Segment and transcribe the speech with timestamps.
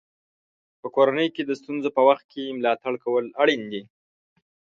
[0.81, 3.81] په کورنۍ کې د ستونزو په وخت کې ملاتړ کول اړین دي.